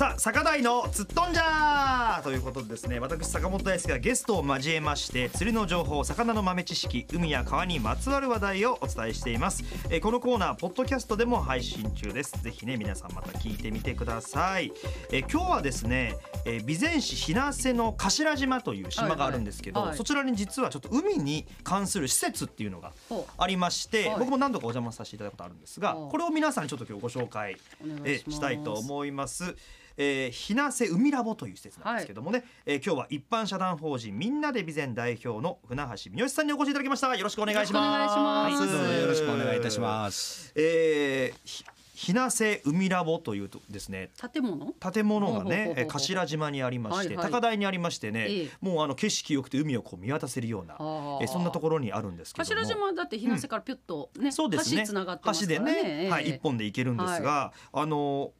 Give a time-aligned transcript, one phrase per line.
[0.00, 12.32] さあ坂大のつっとんじゃーということでですね私坂本大輔がゲストを交えまして釣りの情報魚の豆知識海や川にまつわる話題をお伝えしています、えーこのコーナーポッドキャストでも配信中です。
[12.42, 14.72] ぜひね皆さんまた聞いてみてください、
[15.12, 19.90] えー今日はですね、えー備前市日生の頭島という島があるんですけど、はいはい。
[19.90, 22.92] はいそちらに実はちょっと海に関する施設っていうのが
[23.36, 24.18] ありまして、はい。
[24.20, 27.58] 僕も何度かお邪魔させていただくことあるんですがこれを皆さんにちょっと今日ご紹介
[28.06, 29.54] えしたいと思います。
[29.96, 37.14] えー、ひなせ海ラボという施設なんですけどもね、えー今日は一般社団法人みんなで備前代表の船橋三好さんにお越しいただきました。
[37.14, 37.92] よろしくお願いします。
[37.92, 38.60] よろしくお願いします。
[38.60, 40.52] はい、どうぞよろしくお願いいたします。
[40.56, 44.72] えーひひなせ海ラボというとですね建物？
[44.72, 47.30] 建物がほうほうほうほうねえー頭島にありまして、はいはい。
[47.30, 48.50] 高台にありましてね、ええ。
[48.62, 52.60] もうあの景色良くて海をこう見渡せるような、はあえーそんなところにあるんですけども。
[52.62, 54.80] 頭島だって日生からピュッとね、そうですね。
[54.80, 58.32] 橋つながってますから橋でね、ねはい、一本で行けるんですが、あの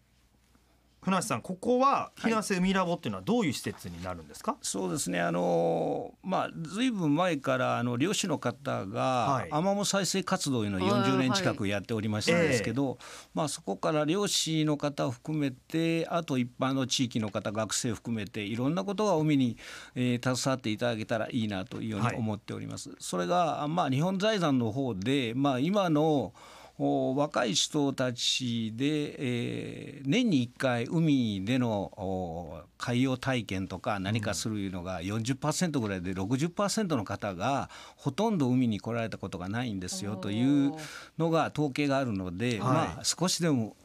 [1.03, 5.20] 船橋さんここは日生海ラボっていうのはどういう施設になるんですか、そうですね。
[5.20, 9.48] あのまあずいぶん前からあの漁師の方がはい。
[9.51, 12.98] アマモ再生活動いうのをはい40年近くやっておりましたんですけど、
[13.34, 19.57] まあそこから漁師の方を含めてあと一般の地域の方学生含めていろんなことが海に、
[19.95, 22.91] えー携わっていただけたらいいなというように思っております。
[22.98, 26.33] それがまあ日本財団の方でまあ今のお
[26.81, 40.73] 若い人たちで、えー年に1回海でのお海洋体験とか何かするいうのが40%ぐらいで60%の方がほとんど海に来られたことがないんですよという
[41.19, 42.58] のが統計があるので、はい。
[42.61, 43.77] まあ少しでも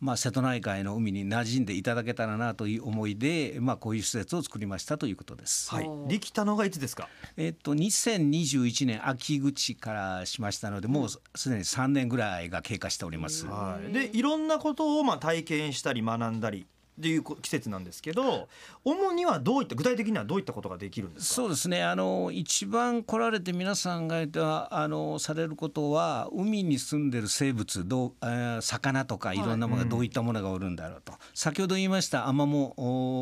[0.00, 5.74] まあ、瀬戸内海の海に馴染んでいただけたらなという思いで、まあ、こういう施設を作りましたということです。
[5.74, 5.88] はい。
[6.08, 7.08] できたのがいつですか？
[7.36, 13.46] えっと、2021年秋口からしましたのでもうすでに3年ぐらいが経過しております。
[13.46, 16.66] はい、でいろんなことをまあ体験したり学んだり
[16.98, 18.48] っていうこ季節なんですけど
[18.84, 21.34] 主にはどういった具体的にはどういったことができるんですか？
[21.34, 21.82] そうですね。
[21.82, 29.38] あの一番来られて皆さんがあのされることは海に住んでる生物どう、えー魚とかい。
[29.38, 32.74] ろんなものがどういったものがおるんだろうと、先ほど言いましたアマモ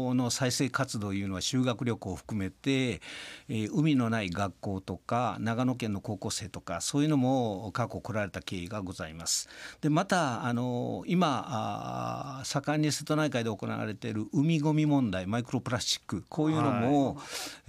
[0.09, 3.03] おの再生活動いうのは修学旅行を含めて、
[3.49, 9.49] えー海のない学校とか長野県の高校生とかそういうのも過去来られた経緯がございます。
[9.83, 17.19] でまたあの今あー盛んに瀬戸内海で行われている海ごみ問題マイクロプラスチックこういうのも、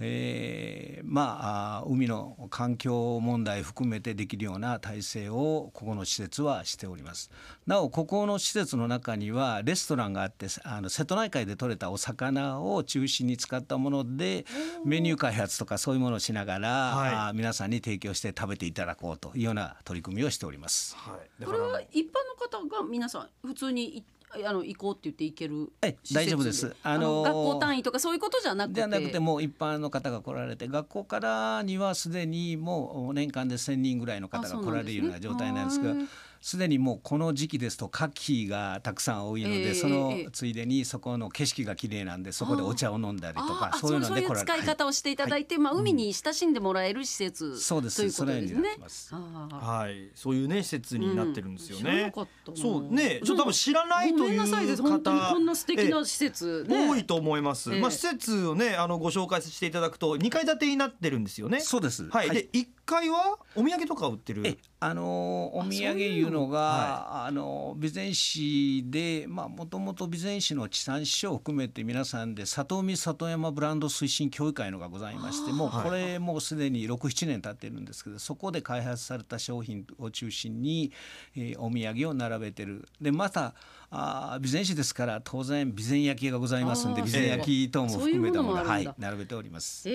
[0.00, 7.30] えーまあ海の環境問題含めてできるような体制をここの施設はしております。
[7.66, 14.44] なおここの施設の中にはレストランがあってあの瀬戸内海で採れたお魚を中心に使ったもので
[14.84, 17.36] メニュー開発とかそういうものをしながら、はい。
[17.36, 20.96] 皆さんに提供して食べていただこうというような取り組みをしております。
[20.96, 22.12] はい、だこれは一般
[22.60, 26.74] の方が皆さん普通にいあの行こうって言って行けるはい大丈夫です。
[26.82, 28.74] ああの学校単位とかそういうことじゃなくて。
[28.74, 35.94] ではなくてもう一般の方が来られて学校からにはすでにもう年間で1,000人ぐらいの方が来られるような状態なんですが
[36.40, 47.96] すすでにもうこの時期ですと牡蠣がたくさん多いので、ええそのええついでにそこの景色が綺麗なんでそこでお茶を飲んだりとかそういうのそういうで使い方をしていただいて、まあ海に親しんでもらえる施設、そうです。
[47.96, 51.84] ということですはい、そういうね施設になってるんですようん。
[51.84, 52.12] 知らなね。
[52.12, 52.56] かったな。
[52.56, 56.88] そうね、ちょっと多分知らないとごめんいうなさいです本当に方こんな素敵な施設ね。
[56.88, 57.72] 多いと思います。
[57.72, 57.80] ええ。
[57.80, 61.60] まあ施設をねあのご紹介させていただくと2階建てになってるんですよね。
[61.60, 62.08] そうです。
[62.10, 62.30] はい。
[62.30, 64.58] で1階はお土産とか売ってる？
[64.80, 65.56] えあの？
[65.56, 80.92] お土産いうのがあの備前市でまあもともと備前市の地産地消を含めて皆さんで里海里山ブランド推進協議会のがございましてもうこれもうすでに67年経ってるんですけどそこで開発された商品を中心に、
[81.36, 82.86] えーお土産を並べてる。
[83.00, 83.54] でまた
[83.90, 88.90] あー備前市ですから当然備前焼がございますんで備前焼等も含めたものがそういうものもあるんだ。
[88.90, 89.88] はい並べております。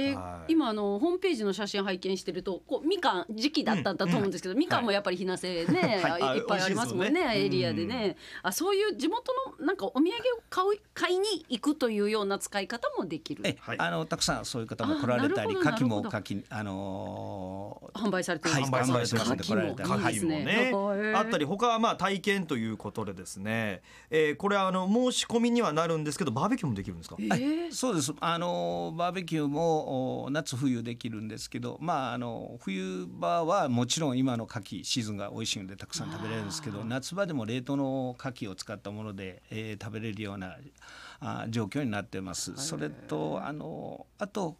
[0.48, 6.38] 今あのホームページの写真拝見してるとこうみかん時期だったんだと思うんですけど、みかんもやっぱり日生ね、はい。
[6.38, 10.12] い、っぱいありますもんねエリアでね、あそういう地元のなんかお土産を
[10.50, 13.44] 買う買いに行くというような使い方もできる。
[13.46, 13.80] え、はい。
[13.80, 19.38] あのたくさんそういう方も来られたり、牡蠣も牡蠣あのー販売されてるはい販売されてますね。
[19.38, 20.72] 来られたりね。
[21.16, 27.74] あったり他はまあ体験ということでですね、えー、これはあの申し込みにはなるんですけどバーベキューもできるんですか、えはいー。
[27.74, 28.14] そうです。
[28.20, 40.58] あのバーベキューもお夏冬できるんですけどまああの冬場はもちろん今の牡蠣シーズンが美味しいのでたくさん食べれるんですけど夏場でも冷凍の牡蠣を使ったもので、えー食べれるような
[41.20, 42.56] あ状況になってます。
[42.56, 44.58] それとあのあと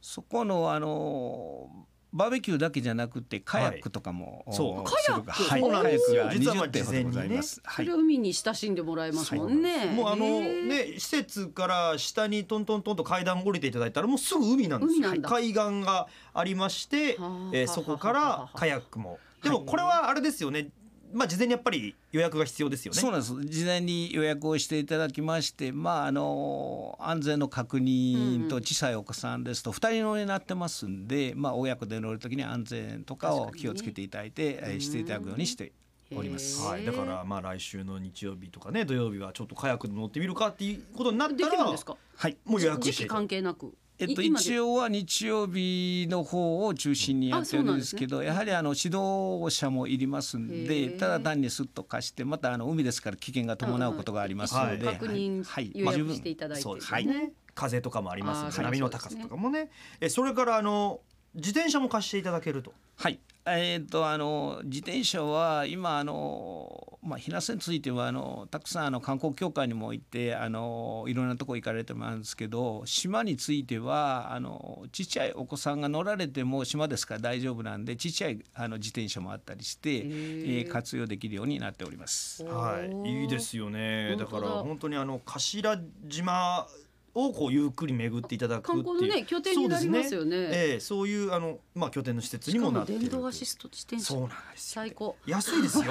[0.00, 1.70] そこのあの
[2.12, 4.56] バーベキューだけじゃなくてカヤックとかも、はい。
[4.56, 4.80] そう。
[4.80, 5.30] おカヤック。
[5.30, 6.24] はい、そうなんですよ。
[6.24, 7.60] カヤック実はまあが20点ほどございます。
[7.64, 7.86] はい。
[7.86, 7.98] それ。
[7.98, 9.86] 海に親しんでもらえますもんね。
[9.86, 15.10] もうあのね施設から下にトントントンと階段降りていただいたらもうすぐ海なんですよ。
[15.22, 19.18] 海岸がありましてはあ、えーそこからカヤックも。
[19.42, 20.68] でもこれはあれですよね
[21.12, 23.00] まあ事前にやっぱり予約が必要ですよね。
[23.00, 23.34] そうなんです。
[23.44, 35.72] 事前に予約をしていただきまして、まあ、あの安全の確認と小さいお子さんですと2人乗りになってますんで、まあ、親子で乗る時に安全とかを気をつけていただいて、えーしていただくようにして
[36.14, 36.60] おります。
[36.62, 41.96] はい、だからまあ来週の日曜日とかね土曜日はちょっとカヤックで乗ってみるかっていうことになっでたらきるんですか？
[42.16, 42.36] はい。
[42.44, 43.74] もう予約時期して関係なく。
[43.98, 50.98] えっと、一応は日曜日の方を中心にやってるんですけどやはりあの指導者もいりますんへでー。
[50.98, 56.62] ただ単にすっと貸してまたあの海ですから危険が伴うことがありますので、はい確認はい予まあ約していただいて。
[56.62, 57.06] そうですはい。
[57.06, 59.70] ね風とかもありますので波の高さとかもね。
[60.00, 61.00] えそれからあの
[61.34, 62.72] 自転車も貸していただけると。
[62.96, 82.44] はい、えー、とあの自転車は今あの、まあ、避難所についてはあのたくさんあの観光協会にも行ってあのいろんなとこ行かれてますんですけど島についてはあのちっちゃいお子さんが乗られても島ですから大丈夫なんでちっちゃいあの自転車もあったりして、えーー活用できるようになっております。
[82.44, 84.16] はい、いいですよね。
[84.16, 86.66] だから本当だ本当にあの頭島
[87.14, 94.82] をこうゆっくり巡っていただくっていう観光のね拠点になりますよねそうですええそういうあのまあ拠点の施設にももなってる電動アシスト自転車そうなんですよ。
[94.82, 95.16] 最高。
[95.26, 95.84] 安いですよ。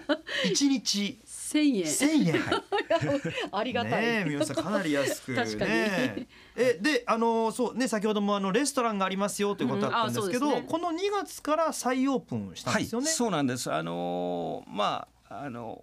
[0.50, 1.86] 一日千円。
[1.86, 2.34] 千円。
[3.52, 4.02] ありがたい。
[4.02, 6.26] ねえ皆さんかなり安く 確かにね。
[6.56, 13.06] えであのそうね先ほどもあのレストランがありますよということだったんですけど、うんねこの2月から再オープンしたんはい、ですよね。
[13.06, 13.72] そうなんです。
[13.72, 15.82] あのーまああの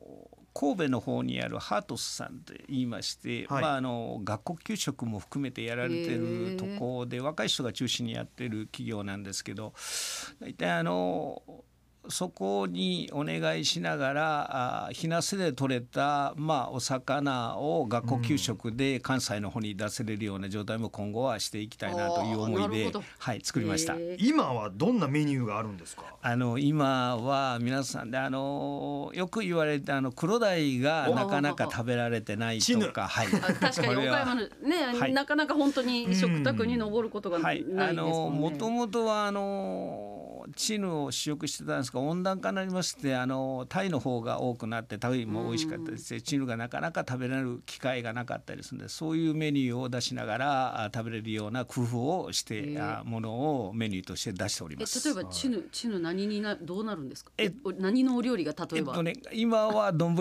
[0.54, 3.62] 神戸の方にあるハートスさんと言いまして、はい。
[3.62, 9.74] まああの学校給食も含めてやられてるとこで若い人が中心にやってる企業なんですけど、
[10.40, 11.42] 大体あの
[12.10, 23.96] そこにお願いしながらあ日生で取れた、まあ、お魚を学校給食で関西の方に出せれるような状態も今後はしていきたいなという思いではい、作りました。
[24.18, 26.04] 今はどんなメニューがあるんですか？
[26.22, 34.48] あの今は皆さんであのよく言われてあの黒鯛がなかなか食べられてないとか、はい、あ確かに岡山のね、
[35.00, 35.14] はい。
[35.14, 38.40] なかなか本当に食卓に上ることがなはいい、ですあのもんね。
[38.40, 40.21] もともとはあの
[40.56, 53.32] チヌを試食してたんですが温暖化になりましてあのタイの方が多くなってタイも美味しかったですしチヌがなかなか食べられる機会がなかったりするのでそういうメニューを出しながらあ食べれるような工夫をしてあもの
[53.68, 55.06] をメニューとして出しておりえます。
[55.08, 57.32] 例えばチヌチヌ何になどうなるんですか？
[57.38, 58.94] え何のお料理が例えば？
[58.94, 60.16] えっとね、今は丼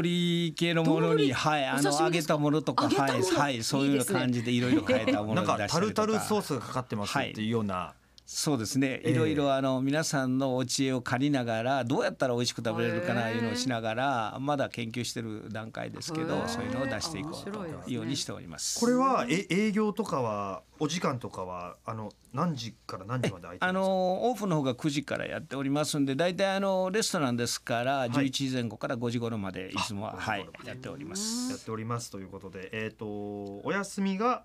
[0.55, 1.33] 系のものに、丼？
[1.35, 6.07] はい、あの揚げたものとか、はい、はい、そういう感じでいろいろ変えたものなんかに出したりとか。
[6.07, 7.95] タルタルソースがかかってますっていうような。
[8.33, 9.01] そうですね。
[9.03, 18.79] ええいろいろあの皆さんのお知恵を借りながら、どうやったら美味しく食べれるかないうのをしながら、まだ研究してる段階ですけどそういうのを出していこうというようにしております。
[18.79, 23.73] これはえ営業とかはお時間とかはあの何時から何時まで空いてあ。
[23.73, 31.51] のオープンの方が9時からやっておりますんで大体あのレストランですからい11時前後から5時頃までいつもは、あはい5時頃ま、でやっております。
[31.51, 34.45] やっておりますということで、えっ、とお休みが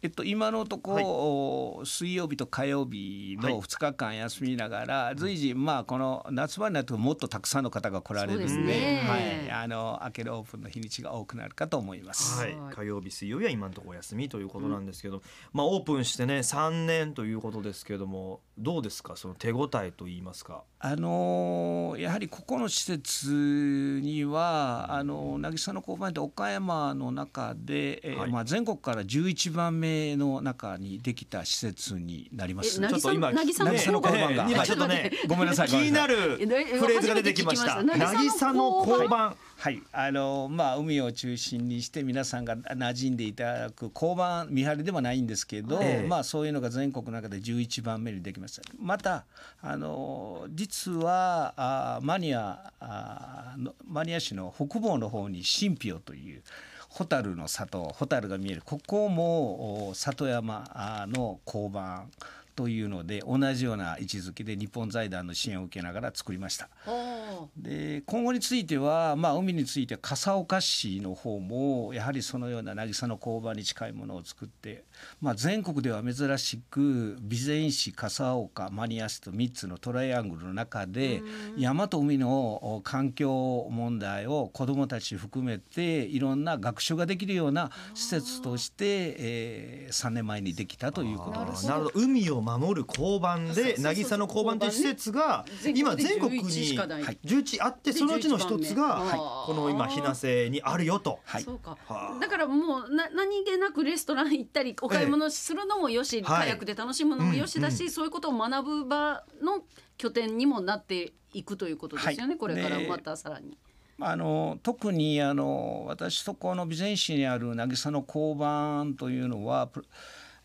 [0.00, 9.02] えっと、今のとこ、水曜日と火曜日の2日間休みながら、随時、まあ、この夏場になるともっとたくさんの方が来られるんでね。
[9.04, 12.38] はい、あの開けるオープンの日にちが多くなるかと思います。
[12.38, 12.54] はい。
[12.56, 12.74] はい。
[12.74, 15.20] 火曜日水曜日は今のところお休みということなんですけど、
[15.52, 19.16] まあオープンしてね3年ということですけどもどうですか？
[19.16, 20.62] その手応えと言いますか。
[20.80, 28.30] あのやはりここの施設にはあの渚の交番って岡山の中で、えーはい。
[28.30, 32.82] まあ、全国から11番目の中にできた施設になります。
[32.82, 37.82] えちょっと今渚の交番がね今はいちょっとねごめんなさい気になるええフレーズが出てきました。
[37.82, 39.36] 渚の交番。
[39.58, 48.62] はい、あのまあ海を中心にして皆さんが馴染んでいただく交番見張りではないんですけど、ええまあそういうのが全国の中で11番目にできました。
[48.78, 49.24] また
[49.60, 56.42] あの実はあマニアあのマニア市の北房の方に新ピオという
[56.90, 58.62] 蛍の里蛍が見える。
[58.64, 62.10] ここも里山の交番。
[62.58, 66.68] というので同じような位置づけで日本財団の支援を受けながら作りました。
[66.86, 74.82] あで今後については、まあ、海については笠岡市の方もやはりそのような渚の工場に近いものを作って、
[75.20, 81.22] まあ、全国では珍しく備前市笠岡マニア市と3つのトライアングルの中で
[81.56, 88.84] 山と海の環境問題を子どもたち含めていろんな学習ができるような施設として、
[89.18, 91.68] えー、3年前にできたということです。
[91.68, 97.02] なるほど海を守る交番で渚の交番という施設が今全国11しにかない。
[97.02, 99.18] 11あってそのうちの一つがで11番目はい。
[99.18, 101.18] この今日生瀬にあるよと。
[101.24, 101.42] はい。
[101.42, 101.76] そうか。
[101.86, 102.18] はあ。
[102.20, 109.64] だからもうな何気なくレストラン行ったりお買い物するのもよし、はいカヤックで楽しむのもよしだし、うんそういうことを学ぶ場の
[109.96, 112.36] 拠点にもなっていくということですよね、はい。
[112.38, 113.58] これからでまたさらに。
[114.00, 119.84] あの特にあの私とこの備前市にある渚の交番というのは、プ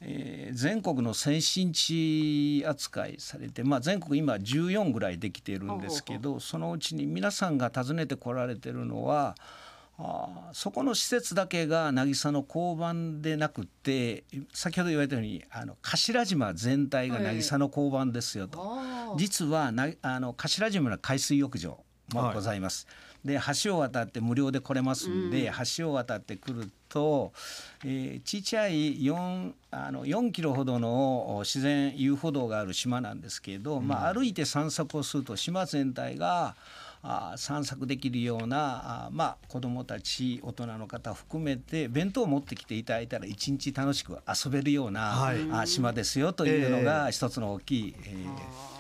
[0.06, 9.36] えー全国の先進地扱いされて、まあ、全国今14ぐらいできているんですけどそのうちに皆さんが訪ねてこられてるのは
[9.98, 18.60] あーそこの施設だけが渚の交番でなくって先ほど言われたようにあの頭島全体が渚の交番ですよと。
[18.62, 21.80] あ実はなあの頭島の海水浴場
[22.14, 22.88] もございます。
[23.26, 27.32] で橋を渡って無料で来れますんで、橋を渡ってくると、
[27.86, 36.56] えー、ちっちゃい 4, あの4キロほどのお自然遊歩道がある島なんですけど、まあ、歩いて散策をすると島全体が
[37.02, 45.38] あ散策できるようなあまあ子どもたち大人の方含めて弁当を持ってきていただいたら一日楽しく遊べるような、はい。
[45.52, 48.73] あ島ですよというのえが一つの大きい、えー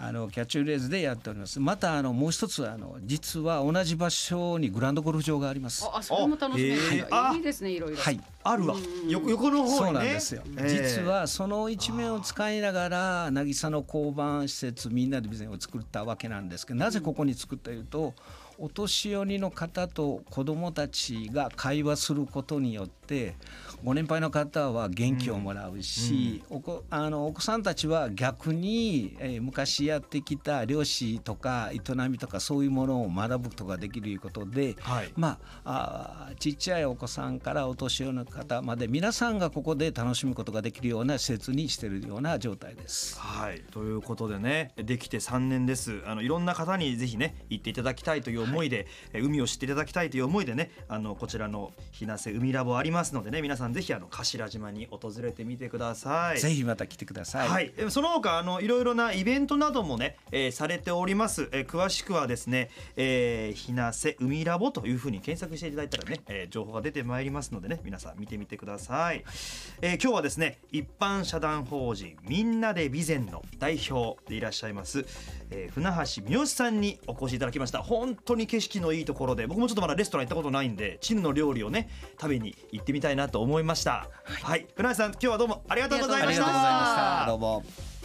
[0.00, 1.58] あのキャッチフレーズでやっております。
[1.60, 5.84] またあのもう一つあの実は同じ場所にグランドゴルフ場があります。
[5.84, 7.96] ああそれも楽しめる、あへーあいいですねいろいろ。
[7.96, 8.20] はい。
[8.44, 8.76] あるわ
[9.08, 18.14] 横横の方そうなんですよ、えー実はその一面を使いながら渚の交番施設みんなで備前を作ったわけなんですけどなぜここに作ったというと
[18.58, 23.36] お年寄りの方と子どもたちが会話することによって
[23.84, 35.12] ご年配の方は元気をもらうし、お子あのお子さんたちは逆に、えー昔やってきた漁師とか営みとかそういうものを学ぶことができるということで、はい。
[35.16, 43.18] まああーちっちゃいお子さんからお年寄りの方まで皆さんがここで楽しむことができるような施設にしているような状態です。
[43.18, 43.62] はい。
[43.70, 46.02] ということでねできて3年です。
[46.04, 56.40] あのいろんな方にぜひね行っていただきたいという思いで、え海を知っていただきたいという思いでねあのこちらの日生海ラボありますのでね皆さんぜひあの頭島に訪れてみてください。
[56.40, 57.48] ぜひまた来てください。
[57.48, 69.24] はい、えその他あのいろいろなイベントなどもね、えーされております、えー詳しくはですね、えー、ひなせ海ラボというふうに検索していただいたらね、えー情報が出てまいりますのでね皆さん見てみてください、
[69.82, 75.04] えー今日はですね一般社団法人みんなで備前の代表でいらっしゃいます、
[75.50, 77.82] えー船橋三好さんにお越しいただきました。
[77.82, 81.88] 本当に景色のいいところで僕もちょっとまだレストラン行ったことないんでチヌの料理をね
[82.20, 84.08] 食べに行ってみたいなと思いました。
[84.24, 86.44] はい、船橋さん今日はどうもありがとうございました。
[86.46, 87.26] ありがとうございました。
[87.26, 87.97] どうも。